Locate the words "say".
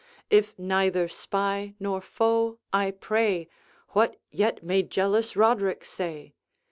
5.85-6.33